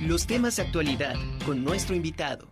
Los 0.00 0.26
temas 0.26 0.56
de 0.56 0.62
actualidad 0.62 1.14
con 1.44 1.62
nuestro 1.62 1.94
invitado. 1.94 2.48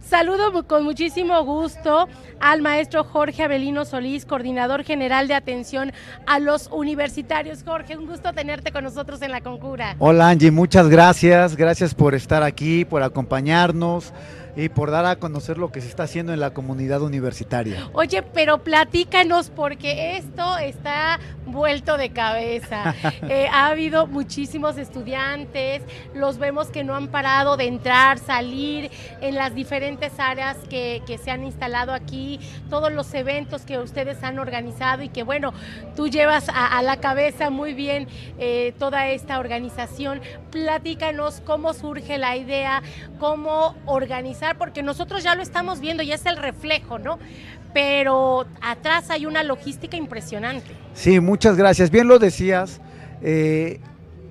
Saludo 0.00 0.68
con 0.68 0.84
muchísimo 0.84 1.44
gusto 1.44 2.06
al 2.38 2.62
maestro 2.62 3.02
Jorge 3.02 3.42
Abelino 3.42 3.84
Solís, 3.84 4.24
coordinador 4.24 4.84
general 4.84 5.26
de 5.26 5.34
atención 5.34 5.92
a 6.28 6.38
los 6.38 6.68
universitarios. 6.70 7.64
Jorge, 7.64 7.96
un 7.96 8.06
gusto 8.06 8.32
tenerte 8.32 8.70
con 8.70 8.84
nosotros 8.84 9.20
en 9.22 9.32
la 9.32 9.40
Concura. 9.40 9.96
Hola 9.98 10.28
Angie, 10.28 10.52
muchas 10.52 10.88
gracias. 10.88 11.56
Gracias 11.56 11.92
por 11.92 12.14
estar 12.14 12.44
aquí, 12.44 12.84
por 12.84 13.02
acompañarnos 13.02 14.12
y 14.56 14.68
por 14.68 14.90
dar 14.90 15.06
a 15.06 15.16
conocer 15.16 15.58
lo 15.58 15.72
que 15.72 15.80
se 15.80 15.88
está 15.88 16.04
haciendo 16.04 16.32
en 16.32 16.40
la 16.40 16.50
comunidad 16.50 17.02
universitaria. 17.02 17.88
Oye, 17.92 18.22
pero 18.22 18.58
platícanos 18.58 19.50
porque 19.50 20.16
esto 20.16 20.58
está 20.58 21.18
vuelto 21.46 21.96
de 21.96 22.10
cabeza. 22.10 22.94
Eh, 23.28 23.48
ha 23.50 23.68
habido 23.68 24.06
muchísimos 24.06 24.76
estudiantes, 24.76 25.82
los 26.14 26.38
vemos 26.38 26.68
que 26.68 26.84
no 26.84 26.94
han 26.94 27.08
parado 27.08 27.56
de 27.56 27.66
entrar, 27.66 28.18
salir 28.18 28.90
en 29.20 29.34
las 29.34 29.54
diferentes 29.54 30.12
áreas 30.18 30.56
que, 30.68 31.02
se 31.22 31.30
han 31.30 31.44
instalado 31.44 31.92
aquí, 31.92 32.38
todos 32.68 32.92
los 32.92 33.12
eventos 33.14 33.62
que 33.62 33.78
ustedes 33.78 34.22
han 34.22 34.38
organizado 34.38 35.02
y 35.02 35.08
que 35.08 35.22
bueno, 35.22 35.54
tú 35.96 36.08
llevas 36.08 36.48
a, 36.52 36.82
la 36.82 36.98
cabeza 36.98 37.50
muy 37.50 37.72
bien 37.72 38.08
eh, 38.38 38.74
toda 38.78 39.08
esta 39.08 39.38
organización. 39.38 40.20
Platícanos 40.50 41.40
cómo 41.46 41.72
surge 41.72 42.18
la 42.18 42.36
idea, 42.36 42.82
cómo 43.18 43.74
organizar 43.86 44.43
porque 44.52 44.82
nosotros 44.82 45.22
ya 45.22 45.34
lo 45.34 45.42
estamos 45.42 45.80
viendo 45.80 46.02
y 46.02 46.12
es 46.12 46.26
el 46.26 46.36
reflejo, 46.36 46.98
¿no? 46.98 47.18
Pero 47.72 48.46
atrás 48.60 49.10
hay 49.10 49.24
una 49.24 49.42
logística 49.42 49.96
impresionante. 49.96 50.76
Sí, 50.92 51.20
muchas 51.20 51.56
gracias. 51.56 51.90
Bien 51.90 52.06
lo 52.06 52.18
decías. 52.18 52.80
Eh, 53.22 53.80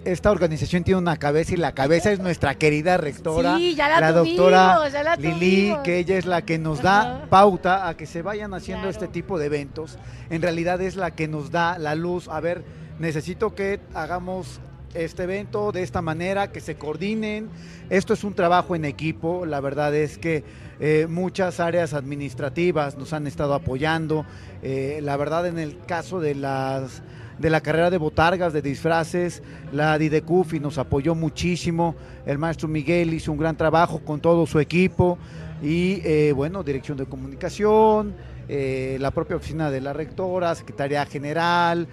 esta 0.06 0.32
organización 0.32 0.84
tiene 0.84 1.00
una 1.00 1.18
cabeza 1.18 1.54
y 1.54 1.58
la 1.58 1.74
cabeza 1.74 2.12
es 2.12 2.20
nuestra 2.20 2.56
querida 2.56 2.98
rectora, 2.98 3.58
sí, 3.58 3.76
ya 3.76 3.88
la, 3.88 4.00
la 4.02 4.12
doctora 4.12 4.78
Lili, 5.18 5.74
que 5.84 6.00
ella 6.00 6.18
es 6.18 6.26
la 6.26 6.42
que 6.42 6.58
nos 6.58 6.82
da 6.82 7.26
pauta 7.30 7.88
a 7.88 7.96
que 7.96 8.06
se 8.06 8.22
vayan 8.22 8.54
haciendo 8.54 8.90
este 8.90 9.08
tipo 9.08 9.40
de 9.40 9.46
eventos. 9.46 9.98
En 10.30 10.42
realidad 10.42 10.82
es 10.82 10.96
la 10.96 11.12
que 11.12 11.28
nos 11.28 11.52
da 11.52 11.78
la 11.78 11.96
luz. 11.96 12.28
A 12.28 12.40
ver, 12.40 12.64
necesito 13.00 13.56
que 13.56 13.80
hagamos 13.94 14.60
este 14.94 15.24
evento 15.24 15.72
de 15.72 15.84
esta 15.84 16.02
manera, 16.02 16.52
que 16.52 16.60
se 16.60 16.76
coordinen. 16.76 17.50
Esto 17.90 18.14
es 18.14 18.24
un 18.24 18.34
trabajo 18.34 18.76
en 18.76 18.86
equipo, 18.86 19.46
la 19.46 19.60
verdad 19.60 19.94
es 19.96 20.18
que 20.18 20.44
eh, 20.80 21.08
muchas 21.10 21.60
áreas 21.60 21.94
administrativas 21.94 22.98
nos 22.98 23.14
han 23.14 23.28
estado 23.28 23.54
apoyando. 23.54 24.26
Eh, 24.62 25.00
la 25.04 25.18
verdad 25.18 25.48
en 25.48 25.60
el 25.60 25.78
caso 25.86 26.20
de 26.20 26.36
las 26.36 27.04
de 27.40 27.50
la 27.50 27.62
carrera 27.62 27.90
de 27.90 27.98
botargas, 27.98 28.54
de 28.54 28.62
disfraces, 28.62 29.42
la 29.72 29.98
Didecufi 29.98 30.60
nos 30.60 30.78
apoyó 30.78 31.16
muchísimo, 31.16 31.96
el 32.28 32.38
maestro 32.38 32.68
Miguel 32.68 33.12
hizo 33.12 33.32
un 33.32 33.40
gran 33.40 33.58
trabajo 33.58 34.00
con 34.06 34.20
todo 34.20 34.46
su 34.46 34.60
equipo 34.60 35.18
y 35.62 36.00
eh, 36.06 36.32
bueno, 36.36 36.64
dirección 36.64 36.96
de 36.96 37.06
comunicación, 37.06 38.14
la 38.48 39.12
propia 39.12 39.38
oficina 39.38 39.72
de 39.72 39.82
la 39.82 39.94
rectora, 39.94 40.54
secretaría 40.54 41.06
general, 41.08 41.88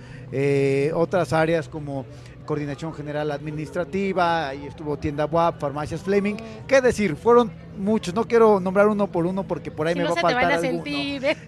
otras 0.95 1.33
áreas 1.33 1.69
como 1.69 2.05
Coordinación 2.51 2.93
General 2.93 3.31
Administrativa, 3.31 4.49
ahí 4.49 4.67
estuvo 4.67 4.97
Tienda 4.97 5.25
WAP, 5.25 5.61
Farmacias 5.61 6.01
Fleming. 6.01 6.35
¿Qué 6.67 6.81
decir? 6.81 7.15
Fueron 7.15 7.53
muchos, 7.79 8.13
no 8.13 8.27
quiero 8.27 8.59
nombrar 8.59 8.89
uno 8.89 9.07
por 9.07 9.25
uno 9.25 9.45
porque 9.45 9.71
por 9.71 9.87
ahí 9.87 9.95
me 9.95 10.03
va 10.03 10.15
a 10.15 10.17
faltar 10.17 10.61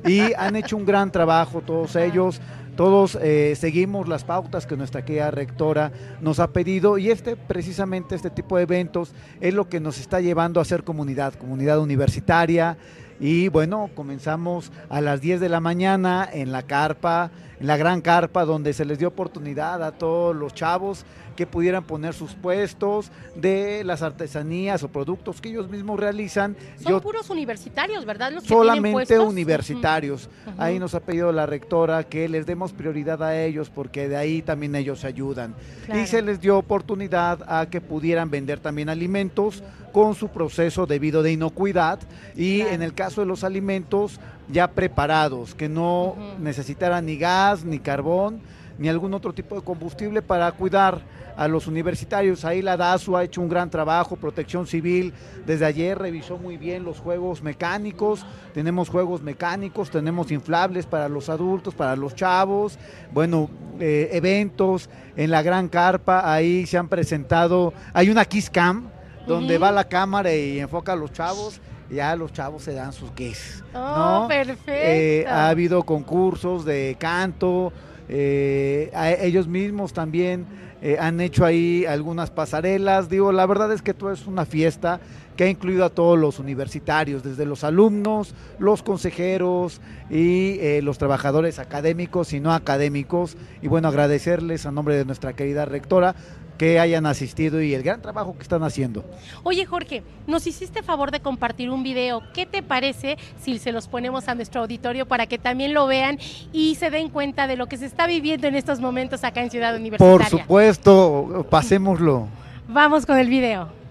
Y 0.07 0.33
han 0.35 0.55
hecho 0.55 0.77
un 0.77 0.87
gran 0.87 1.11
trabajo 1.11 1.61
todos 1.61 1.97
ellos. 1.97 2.41
Todos 2.77 3.19
eh, 3.21 3.55
seguimos 3.57 4.07
las 4.07 4.23
pautas 4.23 4.65
que 4.65 4.77
nuestra 4.77 5.05
querida 5.05 5.33
rectora 5.33 5.91
nos 6.21 6.39
ha 6.39 6.53
pedido 6.53 6.97
y 6.99 7.11
este 7.11 7.35
precisamente 7.35 8.15
este 8.15 8.31
tipo 8.31 8.57
de 8.57 8.63
eventos 8.63 9.13
es 9.41 9.53
lo 9.55 9.69
que 9.69 9.81
nos 9.81 9.99
está 9.99 10.21
llevando 10.21 10.61
a 10.61 10.65
ser 10.65 10.85
comunidad, 10.85 11.35
comunidad 11.35 11.81
universitaria 11.81 12.79
y 13.23 13.47
bueno, 13.47 13.89
comenzamos 13.95 14.73
a 14.91 15.01
las 15.01 15.21
10 15.21 15.39
de 15.39 15.49
la 15.49 15.61
mañana 15.61 16.29
en 16.31 16.51
la 16.51 16.65
carpa 16.65 17.31
en 17.63 17.69
la 17.69 17.77
gran 17.77 18.01
carpa 18.01 18.45
donde 18.45 18.73
se 18.73 18.85
les 18.85 18.99
dio 18.99 19.07
oportunidad 19.07 19.85
a 19.85 19.93
todos 19.93 20.35
los 20.35 20.53
chavos 20.53 21.07
que 21.37 21.47
pudieran 21.47 21.85
poner 21.85 22.13
sus 22.13 22.35
puestos 22.35 23.13
de 23.37 23.85
las 23.85 24.03
artesanías 24.03 24.83
o 24.83 24.89
productos 24.89 25.41
que 25.41 25.49
ellos 25.49 25.71
mismos 25.71 25.99
realizan. 25.99 26.57
Son 26.83 27.01
puros 27.01 27.31
universitarios, 27.31 28.05
¿verdad? 28.05 28.33
Los 28.33 28.45
solamente 28.45 29.19
universitarios. 29.19 30.29
Ahí 30.59 30.81
nos 30.81 30.95
ha 30.95 31.01
pedido 31.01 31.31
la 31.31 31.47
rectora 31.47 32.03
que 32.03 32.29
les 32.29 32.47
demos 32.47 32.73
prioridad 32.73 33.23
a 33.23 33.41
ellos 33.41 33.71
porque 33.71 34.09
de 34.09 34.17
ahí 34.17 34.43
también 34.43 34.75
ellos 34.75 35.05
ayudan. 35.05 35.55
Y 35.95 36.07
se 36.07 36.21
les 36.21 36.41
dio 36.41 36.59
oportunidad 36.59 37.45
a 37.47 37.71
que 37.71 37.81
pudieran 37.81 38.29
vender 38.29 38.59
también 38.59 38.89
alimentos 38.89 39.63
con 39.93 40.15
su 40.15 40.29
proceso 40.29 40.87
debido 40.87 41.23
de 41.23 41.33
inocuidad 41.33 42.01
y 42.35 42.63
en 42.63 42.83
el 42.83 42.95
caso 42.95 43.12
de 43.21 43.27
los 43.27 43.45
alimentos 43.45 44.19
ya 44.51 44.71
preparados, 44.71 45.55
que 45.55 45.69
no 45.69 46.17
necesitaran 46.41 47.07
ni 47.07 47.17
gas, 47.17 47.65
ni 47.65 47.79
carbón, 47.79 48.41
ni 48.79 48.89
algún 48.89 49.15
otro 49.15 49.33
tipo 49.33 49.55
de 49.55 49.63
combustible 49.63 50.23
para 50.23 50.51
cuidar 50.53 51.03
a 51.37 51.49
los 51.49 51.67
universitarios. 51.67 52.45
Ahí 52.45 52.63
la 52.63 52.77
DASU 52.77 53.17
ha 53.17 53.25
hecho 53.25 53.41
un 53.41 53.49
gran 53.49 53.71
trabajo, 53.71 54.17
protección 54.17 54.67
civil. 54.67 55.13
Desde 55.47 55.65
ayer 55.65 55.99
revisó 55.99 56.39
muy 56.39 56.57
bien 56.57 56.85
los 56.85 56.99
juegos 56.99 57.43
mecánicos. 57.43 58.27
Tenemos 58.55 58.89
juegos 58.89 59.23
mecánicos, 59.23 59.91
tenemos 59.91 60.31
inflables 60.31 60.87
para 60.87 61.09
los 61.09 61.29
adultos, 61.29 61.75
para 61.75 61.97
los 61.97 62.15
chavos. 62.15 62.79
Bueno, 63.13 63.49
eh, 63.81 64.11
eventos 64.13 64.91
en 65.17 65.31
la 65.31 65.43
gran 65.43 65.69
carpa. 65.69 66.33
Ahí 66.33 66.67
se 66.67 66.79
han 66.79 66.89
presentado. 66.89 67.73
Hay 67.93 68.11
una 68.11 68.25
Kiss 68.25 68.51
Cam 68.51 68.89
donde 69.27 69.59
va 69.59 69.71
la 69.71 69.85
cámara 69.85 70.35
y 70.35 70.59
enfoca 70.59 70.93
a 70.93 70.97
los 70.97 71.13
chavos 71.13 71.61
ya 71.93 72.17
los 72.17 72.33
chavos 72.33 72.63
se 72.63 72.73
dan 72.73 72.93
sus 72.93 73.11
kiss. 73.13 73.63
Oh, 73.75 74.27
perfecto. 74.29 74.73
Eh, 74.73 75.27
ha 75.29 75.49
habido 75.49 75.83
concursos 75.83 76.65
de 76.65 76.97
canto, 76.99 77.73
eh, 78.09 78.91
ellos 79.21 79.47
mismos 79.47 79.93
también 79.93 80.47
eh, 80.81 80.97
han 80.99 81.21
hecho 81.21 81.45
ahí 81.45 81.85
algunas 81.85 82.31
pasarelas. 82.31 83.09
Digo, 83.09 83.31
la 83.33 83.47
verdad 83.47 83.73
es 83.73 83.83
que 83.83 83.95
todo 83.95 84.13
es 84.13 84.27
una 84.27 84.45
fiesta 84.47 85.01
que 85.37 85.45
ha 85.45 85.49
incluido 85.49 85.85
a 85.85 85.91
todos 85.91 86.19
los 86.19 86.39
universitarios, 86.39 87.23
desde 87.23 87.47
los 87.47 87.65
alumnos, 87.65 88.35
los 88.59 88.83
consejeros 88.83 89.81
y 90.11 90.59
los 90.83 90.99
trabajadores 90.99 91.59
académicos 91.59 92.35
y 92.35 92.41
no 92.41 92.53
académicos. 92.53 93.39
Y 93.63 93.69
bueno, 93.69 93.89
agradecerles 93.89 94.67
a 94.67 94.73
nombre 94.73 94.95
de 94.95 95.07
nuestra 95.07 95.33
querida 95.33 95.65
rectora 95.65 96.15
que 96.63 96.79
hayan 96.79 97.07
asistido 97.07 97.61
y 97.61 97.75
el 97.75 97.83
gran 97.83 98.01
trabajo 98.01 98.37
que 98.37 98.43
están 98.45 98.63
haciendo. 98.63 99.05
Oye 99.43 99.67
Jorge, 99.67 100.05
nos 100.29 100.47
hiciste 100.47 100.85
favor 100.85 101.11
de 101.11 101.19
compartir 101.19 101.71
un 101.71 101.83
video. 101.83 102.23
¿Qué 102.33 102.47
te 102.47 102.63
parece 102.63 103.19
si 103.41 103.59
se 103.59 103.73
los 103.73 103.89
ponemos 103.89 104.29
a 104.29 104.37
nuestro 104.37 104.61
auditorio 104.61 105.05
para 105.05 105.27
que 105.27 105.39
también 105.39 105.75
lo 105.75 105.89
vean 105.89 106.21
y 106.53 106.77
se 106.77 106.91
den 106.91 107.09
cuenta 107.09 107.49
de 107.49 107.57
lo 107.57 107.67
que 107.67 107.79
se 107.79 107.87
está 107.87 108.07
viviendo 108.07 108.47
en 108.47 108.55
estos 108.55 108.79
momentos 108.79 109.25
acá 109.25 109.43
en 109.43 109.51
Ciudad 109.51 109.75
Universitaria? 109.75 110.29
Por 110.29 110.41
supuesto, 110.41 111.45
pasémoslo. 111.51 112.29
Vamos 112.69 113.07
con 113.07 113.19
el 113.19 113.29
video. 113.29 113.82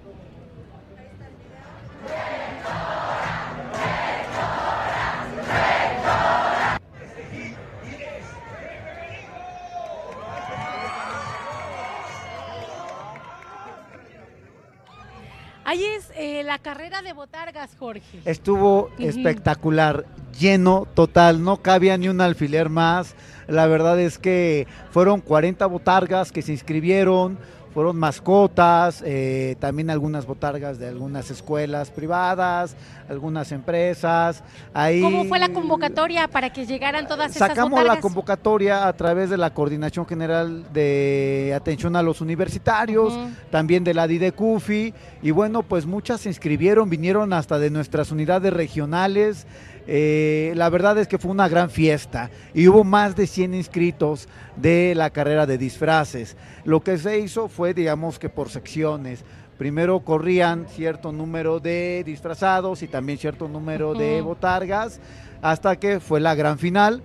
Ahí 15.71 15.85
es 15.85 16.11
eh, 16.17 16.43
la 16.43 16.59
carrera 16.59 17.01
de 17.01 17.13
botargas, 17.13 17.77
Jorge. 17.79 18.19
Estuvo 18.25 18.89
espectacular, 18.99 20.05
lleno, 20.37 20.85
total, 20.95 21.45
no 21.45 21.61
cabía 21.61 21.97
ni 21.97 22.09
un 22.09 22.19
alfiler 22.19 22.67
más. 22.67 23.15
La 23.47 23.67
verdad 23.67 23.97
es 23.97 24.19
que 24.19 24.67
fueron 24.89 25.21
40 25.21 25.65
botargas 25.67 26.33
que 26.33 26.41
se 26.41 26.51
inscribieron, 26.51 27.39
fueron 27.73 27.97
mascotas, 27.97 29.01
eh, 29.06 29.56
también 29.59 29.89
algunas 29.89 30.25
botargas 30.25 30.77
de 30.77 30.88
algunas 30.88 31.31
escuelas 31.31 31.89
privadas, 31.89 32.75
algunas 33.09 33.51
empresas. 33.51 34.44
Ahí 34.73 35.01
¿Cómo 35.01 35.25
fue 35.25 35.39
la 35.39 35.50
convocatoria 35.50 36.27
para 36.27 36.51
que 36.51 36.65
llegaran 36.65 37.07
todas 37.07 37.35
esas 37.35 37.47
Sacamos 37.47 37.83
la 37.83 38.00
convocatoria 38.00 38.88
a 38.88 38.94
través 38.94 39.29
de 39.29 39.38
la 39.38 39.53
Coordinación 39.53 40.06
General 40.06 40.71
de 40.73 41.53
Atención 41.56 41.95
a 41.95 42.01
los 42.01 42.21
Universitarios, 42.21 43.18
también 43.50 43.83
de 43.83 43.94
la 43.94 44.07
DIDECUFI, 44.07 44.94
y 45.21 45.31
bueno, 45.31 45.63
pues 45.63 45.85
muchas 45.85 46.21
se 46.21 46.29
inscribieron, 46.29 46.89
vinieron 46.89 47.33
hasta 47.33 47.59
de 47.59 47.69
nuestras 47.69 48.12
unidades 48.12 48.53
regionales. 48.53 49.47
Eh, 49.88 50.53
la 50.56 50.69
verdad 50.69 50.97
es 51.00 51.07
que 51.07 51.17
fue 51.17 51.31
una 51.31 51.50
gran 51.50 51.69
fiesta 51.69 52.29
y 52.53 52.67
hubo 52.67 52.83
más 52.83 53.15
de 53.15 53.25
100 53.25 53.56
inscritos 53.56 54.29
de 54.56 54.94
la 54.95 55.09
carrera 55.09 55.45
de 55.45 55.57
disfraces. 55.57 56.38
Lo 56.63 56.81
que 56.81 56.97
se 56.97 57.19
hizo 57.19 57.47
fue, 57.47 57.61
digamos 57.74 58.19
que 58.19 58.30
por 58.30 58.50
secciones. 58.50 59.24
Primero 59.58 60.00
corrían 60.00 60.66
cierto 60.68 61.12
número 61.12 61.60
de 61.60 62.04
disfrazados 62.06 62.81
y 62.81 62.88
también 62.88 63.19
cierto 63.19 63.48
número 63.48 63.94
de 63.94 64.22
botargas, 64.22 65.00
hasta 65.42 65.75
que 65.75 66.00
fue 66.00 66.19
la 66.19 66.34
gran 66.36 66.58
final. 66.58 67.04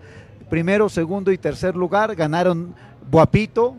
Primero, 0.49 0.88
segundo 0.88 1.32
y 1.32 1.38
tercer 1.38 1.76
lugar 1.76 2.14
ganaron 2.14 2.75
Guapito, 3.11 3.76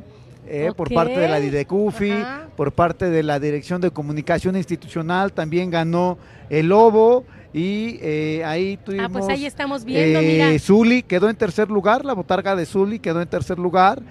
eh, 0.49 0.71
por 0.75 0.93
parte 0.93 1.19
de 1.19 1.27
la 1.27 1.39
DIDECUFI, 1.39 2.13
por 2.55 2.71
parte 2.71 3.09
de 3.09 3.23
la 3.23 3.39
Dirección 3.39 3.81
de 3.81 3.91
Comunicación 3.91 4.55
Institucional, 4.55 5.33
también 5.33 5.69
ganó 5.69 6.17
el 6.49 6.69
Lobo 6.69 7.25
y 7.53 7.99
eh, 8.01 8.43
ahí 8.45 8.77
tuvimos... 8.77 9.07
Ah, 9.07 9.09
pues 9.11 9.27
ahí 9.27 9.45
estamos 9.45 9.83
viendo, 9.83 10.19
eh, 10.19 10.57
Zuli 10.59 11.03
quedó 11.03 11.29
en 11.29 11.35
tercer 11.35 11.69
lugar, 11.69 12.05
la 12.05 12.13
botarga 12.13 12.55
de 12.55 12.65
Zuli 12.65 12.99
quedó 12.99 13.21
en 13.21 13.27
tercer 13.27 13.59
lugar 13.59 14.01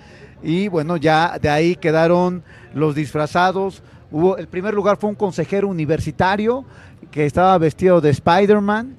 y 0.42 0.68
bueno, 0.68 0.96
ya 0.96 1.38
de 1.40 1.48
ahí 1.48 1.76
quedaron 1.76 2.42
los 2.74 2.94
disfrazados. 2.94 3.82
Hubo, 4.10 4.36
el 4.36 4.46
primer 4.46 4.74
lugar 4.74 4.96
fue 4.98 5.10
un 5.10 5.16
consejero 5.16 5.68
universitario 5.68 6.64
que 7.10 7.24
estaba 7.24 7.56
vestido 7.58 8.00
de 8.00 8.10
Spider-Man. 8.10 8.96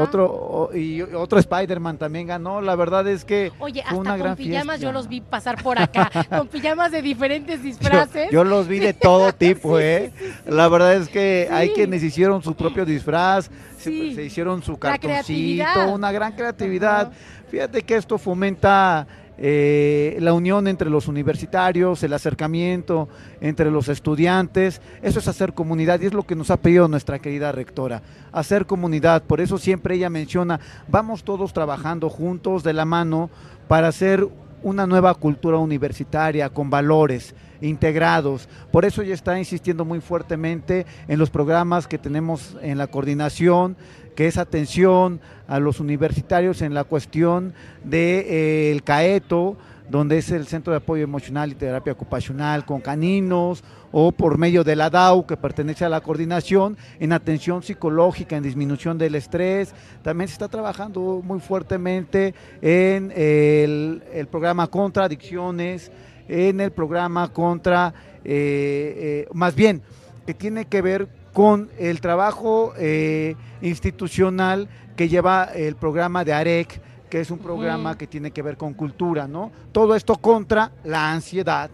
Otro 0.00 0.70
y 0.74 1.02
otro 1.02 1.38
Spider-Man 1.38 1.98
también 1.98 2.26
ganó. 2.26 2.60
La 2.60 2.76
verdad 2.76 3.06
es 3.08 3.24
que 3.24 3.52
Oye, 3.58 3.82
hasta 3.82 3.94
una 3.94 4.18
con 4.18 4.36
pijamas 4.36 4.80
yo 4.80 4.92
los 4.92 5.08
vi 5.08 5.20
pasar 5.20 5.62
por 5.62 5.78
acá, 5.78 6.10
con 6.28 6.48
pijamas 6.48 6.92
de 6.92 7.02
diferentes 7.02 7.62
disfraces. 7.62 8.30
Yo, 8.30 8.44
los 8.44 8.68
vi 8.68 8.78
de 8.78 8.92
todo 8.94 9.32
tipo, 9.38 9.78
¿eh? 9.78 10.12
La 10.46 10.68
verdad 10.68 10.94
es 10.94 11.08
que 11.08 11.48
hay 11.50 11.70
quienes 11.70 12.02
hicieron 12.02 12.42
su 12.42 12.54
propio 12.54 12.84
disfraz, 12.84 13.50
se, 13.78 13.90
hicieron 13.90 14.62
su 14.62 14.78
cartoncito, 14.78 15.92
una 15.92 16.12
gran 16.12 16.32
creatividad. 16.32 17.12
Fíjate 17.52 17.82
que 17.82 17.96
esto 17.96 18.16
fomenta 18.16 19.06
eh, 19.36 20.16
la 20.20 20.32
unión 20.32 20.66
entre 20.68 20.88
los 20.88 21.06
universitarios, 21.06 22.02
el 22.02 22.14
acercamiento 22.14 23.10
entre 23.42 23.70
los 23.70 23.90
estudiantes, 23.90 24.80
eso 25.02 25.18
es 25.18 25.28
hacer 25.28 25.52
comunidad 25.52 26.00
y 26.00 26.06
es 26.06 26.14
lo 26.14 26.22
que 26.22 26.34
nos 26.34 26.50
ha 26.50 26.56
pedido 26.56 26.88
nuestra 26.88 27.18
querida 27.18 27.52
rectora, 27.52 28.00
hacer 28.32 28.64
comunidad, 28.64 29.24
por 29.24 29.42
eso 29.42 29.58
siempre 29.58 29.96
ella 29.96 30.08
menciona, 30.08 30.60
vamos 30.88 31.24
todos 31.24 31.52
trabajando 31.52 32.08
juntos 32.08 32.62
de 32.62 32.72
la 32.72 32.86
mano 32.86 33.28
para 33.68 33.88
hacer 33.88 34.26
una 34.62 34.86
nueva 34.86 35.14
cultura 35.14 35.58
universitaria 35.58 36.48
con 36.48 36.70
valores 36.70 37.34
integrados. 37.60 38.48
Por 38.70 38.84
eso 38.84 39.02
ella 39.02 39.14
está 39.14 39.38
insistiendo 39.38 39.84
muy 39.84 40.00
fuertemente 40.00 40.86
en 41.08 41.18
los 41.18 41.30
programas 41.30 41.86
que 41.86 41.98
tenemos 41.98 42.56
en 42.62 42.78
la 42.78 42.86
coordinación, 42.86 43.76
que 44.14 44.26
es 44.26 44.36
atención 44.36 45.20
a 45.48 45.58
los 45.58 45.80
universitarios 45.80 46.62
en 46.62 46.74
la 46.74 46.84
cuestión 46.84 47.54
del 47.82 47.90
de, 47.90 48.72
eh, 48.76 48.80
CAETO, 48.84 49.56
donde 49.92 50.16
es 50.16 50.30
el 50.30 50.46
Centro 50.46 50.72
de 50.72 50.78
Apoyo 50.78 51.04
Emocional 51.04 51.52
y 51.52 51.54
Terapia 51.54 51.92
Ocupacional 51.92 52.64
con 52.64 52.80
caninos, 52.80 53.62
o 53.92 54.10
por 54.10 54.38
medio 54.38 54.64
de 54.64 54.74
la 54.74 54.88
DAO, 54.88 55.26
que 55.26 55.36
pertenece 55.36 55.84
a 55.84 55.90
la 55.90 56.00
coordinación, 56.00 56.78
en 56.98 57.12
atención 57.12 57.62
psicológica, 57.62 58.34
en 58.34 58.42
disminución 58.42 58.96
del 58.96 59.16
estrés. 59.16 59.74
También 60.02 60.28
se 60.28 60.32
está 60.32 60.48
trabajando 60.48 61.20
muy 61.22 61.40
fuertemente 61.40 62.34
en 62.62 63.12
el, 63.14 64.26
programa 64.30 64.66
contra 64.66 65.04
adicciones, 65.04 65.92
en 66.26 66.62
el 66.62 66.72
programa 66.72 67.30
contra, 67.30 67.92
eh, 68.24 68.24
eh, 68.24 69.28
más 69.34 69.54
bien, 69.54 69.82
que 70.24 70.32
tiene 70.32 70.64
que 70.64 70.80
ver 70.80 71.06
con 71.34 71.68
el 71.78 72.00
trabajo 72.00 72.72
eh, 72.78 73.36
institucional 73.60 74.70
que 74.96 75.10
lleva 75.10 75.50
el 75.54 75.76
programa 75.76 76.24
de 76.24 76.32
AREC, 76.32 76.80
que 77.12 77.20
es 77.20 77.30
un 77.30 77.40
programa 77.40 77.98
que 77.98 78.06
tiene 78.06 78.30
que 78.30 78.40
ver 78.40 78.56
con 78.56 78.72
cultura, 78.72 79.28
¿no? 79.28 79.52
Todo 79.70 79.94
esto 79.94 80.14
contra 80.14 80.72
la 80.82 81.12
ansiedad, 81.12 81.68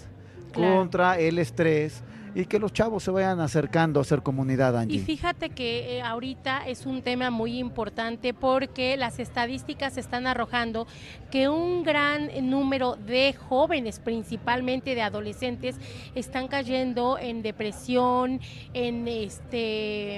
contra 0.52 1.16
el 1.16 1.38
estrés, 1.38 2.02
y 2.34 2.44
que 2.46 2.58
los 2.58 2.72
chavos 2.72 3.02
se 3.02 3.10
vayan 3.10 3.40
acercando 3.40 4.00
a 4.00 4.04
ser 4.04 4.22
comunidad, 4.22 4.76
Angie. 4.76 4.96
Y 4.96 5.00
fíjate 5.00 5.50
que 5.50 5.98
eh, 5.98 6.02
ahorita 6.02 6.66
es 6.66 6.86
un 6.86 7.02
tema 7.02 7.30
muy 7.30 7.58
importante 7.58 8.34
porque 8.34 8.96
las 8.96 9.18
estadísticas 9.18 9.96
están 9.96 10.26
arrojando 10.26 10.86
que 11.30 11.48
un 11.48 11.82
gran 11.82 12.30
número 12.48 12.96
de 12.96 13.34
jóvenes, 13.48 14.00
principalmente 14.00 14.94
de 14.94 15.02
adolescentes, 15.02 15.76
están 16.14 16.48
cayendo 16.48 17.18
en 17.18 17.42
depresión, 17.42 18.40
en 18.72 19.08
este 19.08 20.16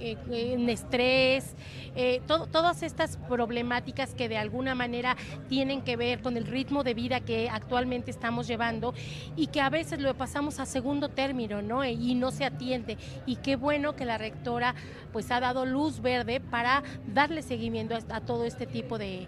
eh, 0.00 0.16
en 0.30 0.68
estrés, 0.70 1.54
eh, 1.94 2.22
todas 2.26 2.82
estas 2.82 3.16
problemáticas 3.16 4.14
que 4.14 4.28
de 4.28 4.38
alguna 4.38 4.74
manera 4.74 5.16
tienen 5.48 5.82
que 5.82 5.96
ver 5.96 6.22
con 6.22 6.36
el 6.36 6.46
ritmo 6.46 6.84
de 6.84 6.94
vida 6.94 7.20
que 7.20 7.50
actualmente 7.50 8.10
estamos 8.10 8.46
llevando 8.46 8.94
y 9.36 9.48
que 9.48 9.60
a 9.60 9.68
veces 9.68 10.00
lo 10.00 10.14
pasamos 10.14 10.58
a 10.58 10.66
segundo 10.66 11.08
término, 11.08 11.39
¿no? 11.48 11.84
Y 11.84 12.14
no 12.14 12.30
se 12.30 12.44
atiende. 12.44 12.98
Y 13.26 13.36
qué 13.36 13.56
bueno 13.56 13.96
que 13.96 14.04
la 14.04 14.18
rectora 14.18 14.74
pues 15.12 15.30
ha 15.30 15.40
dado 15.40 15.66
luz 15.66 16.00
verde 16.00 16.40
para 16.40 16.82
darle 17.12 17.42
seguimiento 17.42 17.96
a, 18.10 18.20
todo 18.20 18.44
este 18.44 18.66
tipo 18.66 18.98
de, 18.98 19.26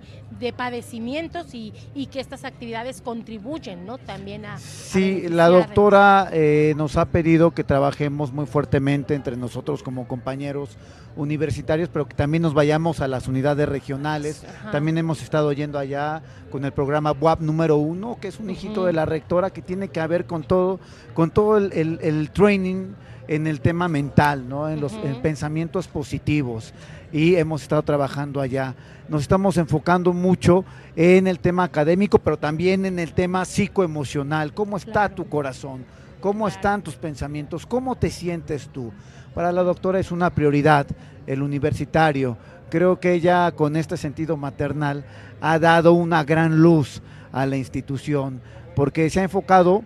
padecimientos 0.57 1.55
y, 1.55 1.73
que 2.11 2.21
estas 2.21 2.45
actividades 2.45 3.01
contribuyen, 3.01 3.87
¿no? 3.87 3.97
También 3.99 4.45
a... 4.45 4.59
Sí, 4.59 5.29
la 5.29 5.49
doctora 5.49 6.29
eh, 6.33 6.75
nos 6.77 6.97
ha 6.97 7.07
pedido 7.07 7.53
que 7.53 7.65
trabajemos 7.65 8.33
muy 8.33 8.47
fuertemente 8.47 9.15
entre 9.15 9.37
nosotros 9.37 9.83
como 9.83 10.07
compañeros 10.07 10.77
universitarios, 11.17 11.89
pero 11.89 12.07
que 12.07 12.15
también 12.15 12.43
nos 12.43 12.55
vayamos 12.55 13.01
a 13.01 13.09
las 13.09 13.29
unidades 13.29 13.69
regionales. 13.69 14.45
También 14.71 14.99
hemos 14.99 15.23
estado 15.23 15.53
yendo 15.53 15.79
allá 15.79 16.23
con 16.51 16.65
el 16.65 16.73
programa 16.73 17.13
WAP 17.13 17.41
número 17.41 17.77
uno, 17.77 18.19
que 18.21 18.29
es 18.29 18.39
un 18.39 18.51
hijito 18.51 18.85
de 18.85 18.93
la 18.93 19.05
rectora 19.05 19.51
que 19.51 19.63
tiene 19.63 19.89
que 19.89 20.07
ver 20.07 20.27
con 20.27 20.43
todo, 20.43 20.81
con 21.15 21.31
todo 21.31 21.59
el, 21.59 21.99
training 22.33 22.95
en 23.29 23.47
el 23.47 23.61
tema 23.61 23.89
mental, 23.89 24.49
¿no? 24.49 24.69
en 24.69 24.81
los 24.81 24.93
pensamientos 25.23 25.89
positivos. 25.89 26.75
Y 27.13 27.37
hemos 27.37 27.63
estado 27.63 27.83
trabajando 27.83 28.41
allá. 28.41 28.75
Nos 29.09 29.23
estamos 29.23 29.57
enfocando 29.57 30.13
mucho 30.13 30.65
en 30.97 31.27
el 31.27 31.39
tema 31.39 31.65
académico, 31.65 32.19
pero 32.19 32.39
también 32.39 32.87
en 32.87 32.99
el 32.99 33.13
tema 33.13 33.45
psicoemocional. 33.45 34.55
¿Cómo 34.55 34.77
está 34.77 35.09
tu 35.09 35.29
corazón? 35.29 35.85
¿Cómo 36.21 36.49
están 36.49 36.83
tus 36.83 36.95
pensamientos? 36.95 37.67
¿Cómo 37.67 37.97
te 37.97 38.11
sientes 38.11 38.69
tú? 38.69 38.93
Para 39.35 39.53
la 39.53 39.63
doctora 39.63 39.99
es 39.99 40.13
una 40.13 40.31
prioridad 40.31 40.87
el 41.27 41.43
universitario. 41.43 42.37
Creo 42.71 43.01
que 43.01 43.13
ella 43.13 43.51
con 43.53 43.77
este 43.77 43.97
sentido 43.97 44.37
maternal 44.37 45.05
ha 45.41 45.59
dado 45.59 45.93
una 45.93 46.25
gran 46.25 46.61
luz 46.61 47.03
a 47.33 47.47
la 47.47 47.57
institución 47.57 48.41
porque 48.75 49.11
se 49.11 49.21
ha 49.21 49.25
enfocado 49.25 49.83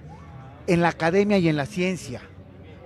en 0.67 0.83
la 0.83 0.89
academia 0.89 1.39
y 1.39 1.49
en 1.49 1.57
la 1.57 1.67
ciencia 1.67 2.23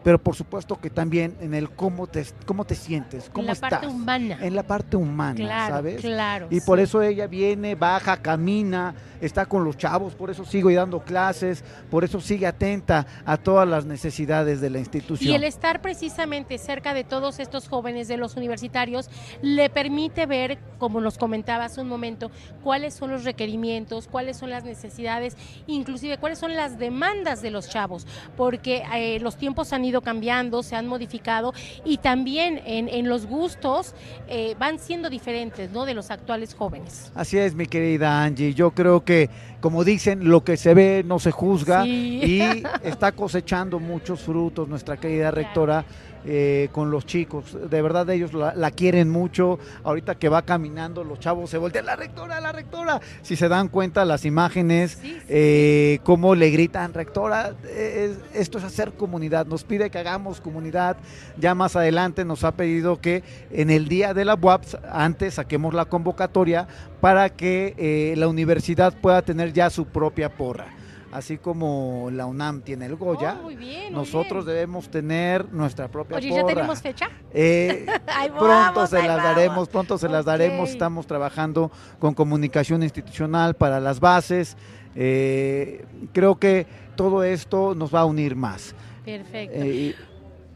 pero 0.02 0.18
por 0.18 0.34
supuesto 0.34 0.80
que 0.80 0.90
también 0.90 1.36
en 1.40 1.54
el 1.54 1.70
cómo 1.70 2.06
te, 2.06 2.24
cómo 2.46 2.64
te 2.64 2.74
sientes, 2.74 3.28
cómo 3.30 3.48
en 3.48 3.54
la 3.54 3.54
Parte 3.60 3.86
humana. 3.86 4.38
En 4.40 4.56
la 4.56 4.62
parte 4.62 4.96
humana, 4.96 5.68
¿sabes? 5.68 6.00
Claro. 6.00 6.46
Y 6.50 6.60
por 6.60 6.80
eso 6.80 7.02
ella 7.02 7.26
viene, 7.26 7.74
baja, 7.74 8.16
camina, 8.16 8.94
está 9.20 9.46
con 9.46 9.64
los 9.64 9.76
chavos, 9.76 10.14
por 10.14 10.30
eso 10.30 10.44
sigo 10.44 10.70
dando 10.72 11.00
clases, 11.00 11.64
por 11.90 12.04
eso 12.04 12.20
sigue 12.20 12.46
atenta 12.46 13.06
a 13.24 13.36
todas 13.36 13.68
las 13.68 13.84
necesidades 13.84 14.60
de 14.60 14.70
la 14.70 14.78
institución. 14.78 15.30
Y 15.30 15.34
el 15.34 15.44
estar 15.44 15.82
precisamente 15.82 16.58
cerca 16.58 16.94
de 16.94 17.04
todos 17.04 17.38
estos 17.38 17.68
jóvenes 17.68 18.08
de 18.08 18.16
los 18.16 18.36
universitarios 18.36 19.10
le 19.42 19.68
permite 19.70 20.26
ver, 20.26 20.58
como 20.78 21.00
nos 21.00 21.18
comentaba 21.18 21.64
hace 21.64 21.80
un 21.80 21.88
momento, 21.88 22.30
cuáles 22.62 22.94
son 22.94 23.10
los 23.10 23.24
requerimientos, 23.24 24.08
cuáles 24.08 24.36
son 24.36 24.50
las 24.50 24.64
necesidades, 24.64 25.36
inclusive 25.66 26.18
cuáles 26.18 26.38
son 26.38 26.54
las 26.54 26.78
demandas 26.78 27.42
de 27.42 27.50
los 27.50 27.68
chavos, 27.68 28.06
porque 28.36 28.82
eh, 28.94 29.18
los 29.20 29.36
tiempos 29.36 29.72
han 29.72 29.84
ido 29.84 29.89
ido 29.90 30.00
cambiando, 30.00 30.62
se 30.62 30.76
han 30.76 30.86
modificado 30.86 31.52
y 31.84 31.98
también 31.98 32.60
en, 32.64 33.08
los 33.08 33.26
gustos 33.26 33.94
eh, 34.28 34.54
van 34.58 34.78
siendo 34.78 35.10
diferentes 35.10 35.70
¿no? 35.70 35.84
de 35.84 35.94
los 35.94 36.10
actuales 36.10 36.54
jóvenes. 36.54 37.10
Así 37.14 37.38
es, 37.38 37.54
mi 37.54 37.66
querida 37.66 38.22
Angie. 38.22 38.54
Yo 38.54 38.70
creo 38.70 39.04
que, 39.04 39.28
como 39.60 39.84
dicen, 39.84 40.28
lo 40.28 40.44
que 40.44 40.56
se 40.56 40.74
ve 40.74 41.02
no 41.04 41.18
se 41.18 41.30
juzga 41.30 41.86
y 41.86 42.62
está 42.82 43.12
cosechando 43.12 43.80
muchos 43.80 44.20
frutos 44.20 44.68
nuestra 44.68 44.96
querida 44.96 45.30
rectora. 45.30 45.84
Eh, 46.24 46.68
con 46.72 46.90
los 46.90 47.06
chicos. 47.06 47.56
De 47.70 47.80
verdad 47.80 48.08
ellos 48.10 48.32
la, 48.34 48.70
quieren 48.70 49.08
mucho. 49.08 49.58
Ahorita 49.84 50.16
que 50.16 50.28
va 50.28 50.42
caminando, 50.42 51.02
los 51.02 51.18
chavos 51.18 51.48
se 51.48 51.56
voltean, 51.56 51.86
la 51.86 51.96
rectora, 51.96 52.40
la 52.40 52.52
rectora. 52.52 53.00
Si 53.22 53.36
se 53.36 53.48
dan 53.48 53.68
cuenta 53.68 54.04
las 54.04 54.24
imágenes, 54.24 54.98
eh, 55.28 55.98
cómo 56.04 56.34
le 56.34 56.50
gritan, 56.50 56.92
rectora, 56.92 57.54
esto 58.34 58.58
es 58.58 58.64
hacer 58.64 58.92
comunidad. 58.92 59.46
Nos 59.46 59.64
pide 59.64 59.90
que 59.90 59.98
hagamos 59.98 60.40
comunidad. 60.40 60.98
Ya 61.38 61.54
más 61.54 61.74
adelante 61.74 62.24
nos 62.24 62.44
ha 62.44 62.52
pedido 62.52 63.00
que 63.00 63.22
en 63.50 63.70
el 63.70 63.88
día 63.88 64.12
de 64.12 64.24
la 64.26 64.34
WAPS, 64.34 64.76
antes 64.90 65.34
saquemos 65.34 65.72
la 65.72 65.86
convocatoria 65.86 66.68
para 67.00 67.30
que 67.30 67.74
eh, 67.78 68.14
la 68.18 68.28
universidad 68.28 68.92
pueda 69.00 69.22
tener 69.22 69.52
ya 69.54 69.70
su 69.70 69.86
propia 69.86 70.28
porra 70.28 70.79
así 71.12 71.38
como 71.38 72.08
la 72.12 72.26
UNAM 72.26 72.62
tiene 72.62 72.86
el 72.86 72.96
Goya, 72.96 73.38
oh, 73.44 73.50
nosotros 73.90 74.46
debemos 74.46 74.90
tener 74.90 75.52
nuestra 75.52 75.88
propia 75.88 76.16
Oye, 76.16 76.30
¿ya 76.30 76.44
tenemos 76.44 76.80
fecha? 76.80 77.10
Eh, 77.32 77.86
pronto 78.38 78.86
se 78.86 79.02
las 79.02 79.22
daremos, 79.22 79.68
pronto 79.68 79.98
se 79.98 80.08
las 80.08 80.24
daremos. 80.24 80.70
Estamos 80.70 81.06
trabajando 81.06 81.70
con 81.98 82.14
comunicación 82.14 82.82
institucional 82.82 83.54
para 83.54 83.80
las 83.80 84.00
bases. 84.00 84.56
Eh, 84.94 85.84
creo 86.12 86.38
que 86.38 86.66
todo 86.96 87.22
esto 87.24 87.74
nos 87.74 87.94
va 87.94 88.00
a 88.00 88.04
unir 88.04 88.36
más. 88.36 88.74
Perfecto. 89.04 89.58
Eh, 89.58 89.94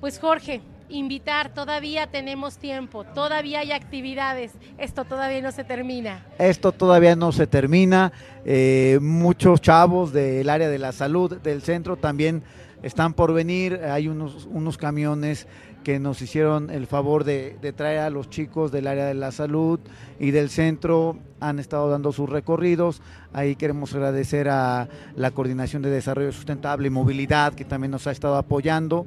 pues 0.01 0.19
Jorge, 0.19 0.61
invitar, 0.95 1.53
todavía 1.53 2.07
tenemos 2.07 2.59
tiempo, 2.59 3.05
todavía 3.05 3.61
hay 3.61 3.73
actividades, 3.73 4.53
esto 4.79 5.05
todavía 5.05 5.43
no 5.43 5.53
se 5.53 5.65
termina. 5.65 6.25
Esto 6.39 6.73
todavía 6.73 7.17
no 7.17 7.33
se 7.33 7.47
termina, 7.47 8.13
eh, 8.45 8.99
muchos 9.03 9.61
chavos 9.61 10.13
del 10.13 10.49
área 10.49 10.69
de 10.69 10.79
la 10.79 10.93
salud 10.93 11.37
del 11.39 11.63
centro 11.63 11.97
también 11.97 12.43
están 12.85 13.15
por 13.15 13.33
venir, 13.33 13.81
hay 13.83 14.09
unos, 14.09 14.77
camiones 14.77 15.47
que 15.85 15.99
nos 15.99 16.21
hicieron 16.21 16.69
el 16.69 16.87
favor 16.87 17.25
de, 17.25 17.57
traer 17.75 18.01
a 18.01 18.11
los 18.11 18.29
chicos 18.29 18.73
del 18.73 18.87
área 18.87 19.07
de 19.07 19.15
la 19.15 19.33
salud 19.33 19.81
y 20.21 20.33
del 20.33 20.51
centro, 20.51 21.17
han 21.41 21.59
estado 21.59 21.89
dando 21.89 22.13
sus 22.13 22.29
recorridos. 22.29 23.01
Ahí 23.33 23.57
queremos 23.57 23.95
agradecer 23.95 24.51
a 24.51 24.89
la 25.17 25.31
Coordinación 25.31 25.81
de 25.81 25.89
Desarrollo 25.89 26.33
Sustentable 26.33 26.89
y 26.89 26.91
Movilidad, 26.91 27.55
que 27.55 27.65
también 27.65 27.91
nos 27.91 28.07
ha 28.07 28.13
estado 28.13 28.37
apoyando. 28.37 29.07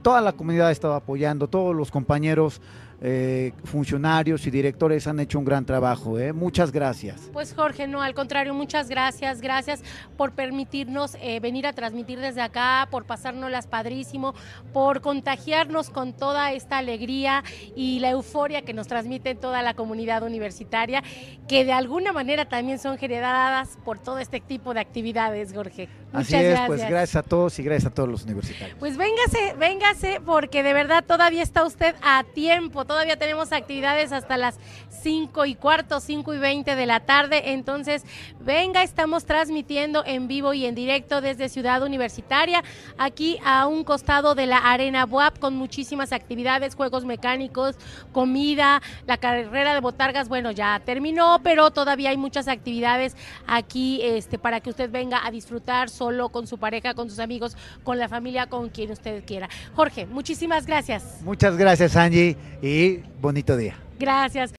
Toda 0.00 0.20
la 0.20 0.32
comunidad 0.32 0.68
ha 0.68 0.72
estado 0.72 0.94
apoyando, 0.94 1.48
todos 1.48 1.74
los 1.74 1.90
compañeros 1.90 2.60
eh, 3.04 3.52
funcionarios 3.64 4.46
y 4.46 4.50
directores 4.52 5.08
han 5.08 5.18
hecho 5.18 5.36
un 5.36 5.44
gran 5.44 5.66
trabajo. 5.66 6.20
¿eh? 6.20 6.32
Muchas 6.32 6.70
gracias. 6.70 7.28
Pues 7.32 7.52
Jorge, 7.52 7.88
no, 7.88 8.00
al 8.00 8.14
contrario, 8.14 8.54
muchas 8.54 8.88
gracias. 8.88 9.40
Gracias 9.40 9.82
por 10.16 10.30
permitirnos 10.32 11.16
eh, 11.20 11.40
venir 11.40 11.66
a 11.66 11.72
transmitir 11.72 12.20
desde 12.20 12.42
acá, 12.42 12.86
por 12.92 13.04
pasárnoslas 13.04 13.66
padrísimo, 13.66 14.34
por 14.72 15.00
contagiarnos 15.00 15.90
con 15.90 16.12
toda 16.12 16.52
esta 16.52 16.78
alegría 16.78 17.42
y 17.74 17.98
la 17.98 18.10
euforia 18.10 18.62
que 18.62 18.72
nos 18.72 18.86
transmite 18.86 19.34
toda 19.34 19.62
la 19.62 19.74
comunidad 19.74 20.22
universitaria, 20.22 21.02
que 21.48 21.64
de 21.64 21.72
alguna 21.72 22.12
manera 22.12 22.48
también 22.48 22.78
son 22.78 22.98
generadas 22.98 23.78
por 23.84 23.98
todo 23.98 24.20
este 24.20 24.38
tipo 24.38 24.74
de 24.74 24.80
actividades, 24.80 25.52
Jorge. 25.52 25.88
Muchas 26.12 26.34
Así 26.34 26.36
es, 26.36 26.60
pues 26.66 26.80
gracias 26.80 27.16
a 27.16 27.22
todos 27.22 27.58
y 27.58 27.62
gracias 27.62 27.90
a 27.90 27.94
todos 27.94 28.08
los 28.08 28.24
universitarios. 28.24 28.76
Pues 28.78 28.96
véngase, 28.96 29.54
véngase, 29.58 30.20
porque 30.24 30.62
de 30.62 30.72
verdad 30.72 31.04
todavía 31.04 31.42
está 31.42 31.64
usted 31.64 31.94
a 32.02 32.24
tiempo 32.24 32.84
todavía 32.84 33.16
tenemos 33.16 33.52
actividades 33.52 34.12
hasta 34.12 34.36
las 34.36 34.58
5 35.02 35.46
y 35.46 35.54
cuarto, 35.54 36.00
5 36.00 36.34
y 36.34 36.38
20 36.38 36.76
de 36.76 36.86
la 36.86 37.00
tarde. 37.00 37.52
Entonces, 37.52 38.04
venga, 38.40 38.82
estamos 38.82 39.24
transmitiendo 39.24 40.04
en 40.06 40.28
vivo 40.28 40.54
y 40.54 40.64
en 40.66 40.74
directo 40.74 41.20
desde 41.20 41.48
Ciudad 41.48 41.82
Universitaria, 41.82 42.62
aquí 42.98 43.38
a 43.44 43.66
un 43.66 43.84
costado 43.84 44.34
de 44.34 44.46
la 44.46 44.58
Arena 44.58 45.06
BUAP, 45.06 45.38
con 45.38 45.56
muchísimas 45.56 46.12
actividades, 46.12 46.74
juegos 46.74 47.04
mecánicos, 47.04 47.76
comida, 48.12 48.80
la 49.06 49.16
carrera 49.16 49.74
de 49.74 49.80
botargas, 49.80 50.28
bueno, 50.28 50.52
ya 50.52 50.80
terminó, 50.84 51.40
pero 51.42 51.70
todavía 51.70 52.10
hay 52.10 52.16
muchas 52.16 52.46
actividades 52.46 53.16
aquí 53.46 54.00
este, 54.02 54.38
para 54.38 54.60
que 54.60 54.70
usted 54.70 54.90
venga 54.90 55.26
a 55.26 55.30
disfrutar 55.30 55.90
solo 56.02 56.30
con 56.30 56.48
su 56.48 56.58
pareja, 56.58 56.94
con 56.94 57.08
sus 57.08 57.20
amigos, 57.20 57.56
con 57.84 57.96
la 57.96 58.08
familia, 58.08 58.48
con 58.48 58.70
quien 58.70 58.90
usted 58.90 59.22
quiera. 59.24 59.48
Jorge, 59.76 60.04
muchísimas 60.04 60.66
gracias. 60.66 61.20
Muchas 61.22 61.56
gracias, 61.56 61.94
Angie. 61.94 62.36
Y 62.60 62.96
bonito 63.20 63.56
día. 63.56 63.76
Gracias. 64.00 64.50